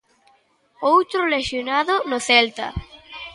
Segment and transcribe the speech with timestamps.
[0.91, 2.67] Outro lesionado no Celta.